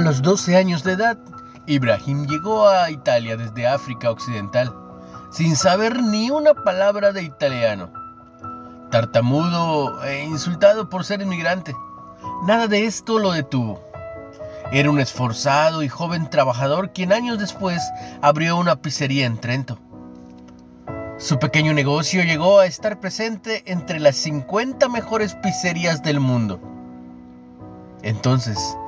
A 0.00 0.02
los 0.02 0.22
12 0.22 0.56
años 0.56 0.82
de 0.82 0.92
edad, 0.92 1.18
Ibrahim 1.66 2.26
llegó 2.26 2.66
a 2.66 2.90
Italia 2.90 3.36
desde 3.36 3.66
África 3.66 4.10
Occidental, 4.10 4.74
sin 5.30 5.56
saber 5.56 6.02
ni 6.02 6.30
una 6.30 6.54
palabra 6.54 7.12
de 7.12 7.22
italiano. 7.22 7.92
Tartamudo 8.90 10.02
e 10.02 10.24
insultado 10.24 10.88
por 10.88 11.04
ser 11.04 11.20
inmigrante, 11.20 11.76
nada 12.46 12.66
de 12.66 12.86
esto 12.86 13.18
lo 13.18 13.32
detuvo. 13.32 13.84
Era 14.72 14.90
un 14.90 15.00
esforzado 15.00 15.82
y 15.82 15.90
joven 15.90 16.30
trabajador 16.30 16.94
quien 16.94 17.12
años 17.12 17.38
después 17.38 17.82
abrió 18.22 18.56
una 18.56 18.76
pizzería 18.76 19.26
en 19.26 19.36
Trento. 19.36 19.78
Su 21.18 21.38
pequeño 21.38 21.74
negocio 21.74 22.24
llegó 22.24 22.58
a 22.58 22.64
estar 22.64 23.00
presente 23.00 23.64
entre 23.66 24.00
las 24.00 24.16
50 24.16 24.88
mejores 24.88 25.34
pizzerías 25.34 26.02
del 26.02 26.20
mundo. 26.20 26.58
Entonces, 28.02 28.78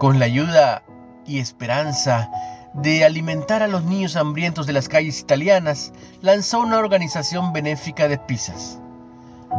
con 0.00 0.18
la 0.18 0.24
ayuda 0.24 0.82
y 1.24 1.38
esperanza 1.38 2.28
de 2.74 3.04
alimentar 3.04 3.62
a 3.62 3.68
los 3.68 3.84
niños 3.84 4.16
hambrientos 4.16 4.66
de 4.66 4.72
las 4.72 4.88
calles 4.88 5.20
italianas, 5.20 5.92
lanzó 6.22 6.58
una 6.60 6.78
organización 6.78 7.52
benéfica 7.52 8.08
de 8.08 8.18
pizzas, 8.18 8.80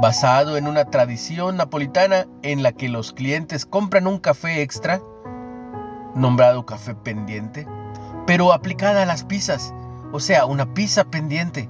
basado 0.01 0.57
en 0.57 0.67
una 0.67 0.85
tradición 0.85 1.55
napolitana 1.55 2.25
en 2.41 2.63
la 2.63 2.73
que 2.73 2.89
los 2.89 3.13
clientes 3.13 3.65
compran 3.65 4.07
un 4.07 4.19
café 4.19 4.61
extra, 4.61 4.99
nombrado 6.15 6.65
café 6.65 6.95
pendiente, 6.95 7.65
pero 8.27 8.51
aplicada 8.51 9.03
a 9.03 9.05
las 9.05 9.23
pizzas, 9.23 9.73
o 10.11 10.19
sea, 10.19 10.45
una 10.45 10.73
pizza 10.73 11.05
pendiente 11.05 11.69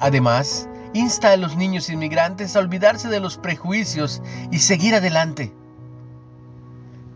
Además, 0.00 0.66
insta 0.94 1.32
a 1.32 1.36
los 1.36 1.56
niños 1.56 1.90
inmigrantes 1.90 2.56
a 2.56 2.60
olvidarse 2.60 3.08
de 3.08 3.20
los 3.20 3.36
prejuicios 3.36 4.22
y 4.50 4.60
seguir 4.60 4.94
adelante. 4.94 5.52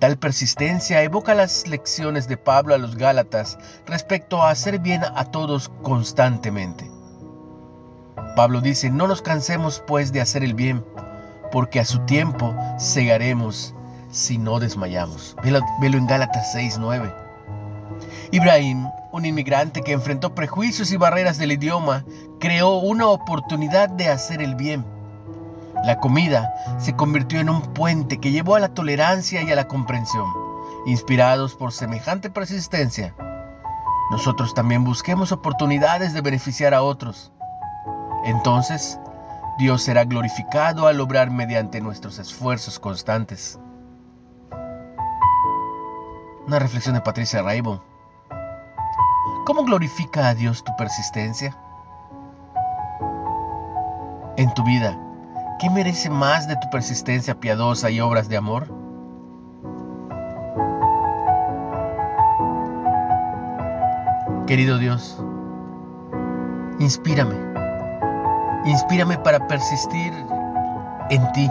Tal 0.05 0.19
persistencia 0.19 1.03
evoca 1.03 1.33
las 1.33 1.67
lecciones 1.67 2.29
de 2.29 2.37
Pablo 2.37 2.75
a 2.75 2.79
los 2.79 2.97
Gálatas 2.97 3.57
respecto 3.87 4.43
a 4.43 4.51
hacer 4.51 4.79
bien 4.79 5.03
a 5.03 5.25
todos 5.31 5.71
constantemente. 5.83 6.91
Pablo 8.37 8.61
dice, 8.61 8.91
no 8.91 9.07
nos 9.07 9.23
cansemos 9.23 9.83
pues 9.87 10.13
de 10.13 10.21
hacer 10.21 10.45
el 10.45 10.53
bien, 10.53 10.85
porque 11.51 11.81
a 11.81 11.87
su 11.87 12.01
tiempo 12.01 12.55
segaremos 12.79 13.75
si 14.11 14.37
no 14.37 14.61
desmayamos. 14.61 15.37
Velo, 15.43 15.63
en 15.81 16.07
Gálatas 16.07 16.55
6.9. 16.55 17.11
Ibrahim, 18.31 18.87
un 19.11 19.25
inmigrante 19.25 19.81
que 19.81 19.93
enfrentó 19.93 20.35
prejuicios 20.35 20.93
y 20.93 20.99
barreras 20.99 21.39
del 21.39 21.53
idioma, 21.53 22.05
creó 22.41 22.77
una 22.77 23.09
oportunidad 23.09 23.89
de 23.89 24.11
hacer 24.11 24.43
el 24.43 24.55
bien. 24.55 24.85
La 25.85 25.99
comida 25.99 26.55
se 26.79 26.97
convirtió 26.97 27.41
en 27.41 27.51
un 27.51 27.61
puente 27.61 28.19
que 28.19 28.31
llevó 28.31 28.57
a 28.57 28.61
la 28.61 28.71
tolerancia 28.71 29.43
y 29.43 29.51
a 29.51 29.55
la 29.55 29.69
comprensión. 29.69 30.33
Inspirados 30.87 31.55
por 31.55 31.73
semejante 31.73 32.31
persistencia, 32.31 33.15
nosotros 34.11 34.55
también 34.55 34.85
busquemos 34.85 35.31
oportunidades 35.31 36.15
de 36.15 36.23
beneficiar 36.23 36.73
a 36.73 36.83
otros. 36.83 37.33
Entonces, 38.25 38.99
Dios 39.59 39.83
será 39.83 40.05
glorificado 40.05 40.87
al 40.87 41.01
obrar 41.01 41.31
mediante 41.31 41.83
nuestros 41.83 42.19
esfuerzos 42.19 42.79
constantes. 42.79 43.59
Una 46.47 46.59
reflexión 46.59 46.95
de 46.95 47.03
Patricia 47.03 47.43
Raibon. 47.43 47.83
¿Cómo 49.45 49.65
glorifica 49.65 50.29
a 50.29 50.35
Dios 50.35 50.65
tu 50.65 50.75
persistencia? 50.77 51.57
En 54.37 54.53
tu 54.55 54.65
vida, 54.65 54.98
¿qué 55.59 55.71
merece 55.71 56.11
más 56.11 56.49
de 56.49 56.57
tu 56.57 56.69
persistencia 56.71 57.39
piadosa 57.39 57.91
y 57.91 58.01
obras 58.01 58.29
de 58.29 58.37
amor? 58.37 58.67
Querido 64.47 64.79
Dios, 64.79 65.19
inspírame. 66.79 67.35
Inspírame 68.67 69.19
para 69.19 69.47
persistir 69.47 70.13
en 71.11 71.33
ti 71.33 71.51